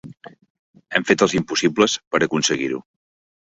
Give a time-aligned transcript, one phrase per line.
[0.95, 2.83] Hem fet els impossibles per aconseguir-ho.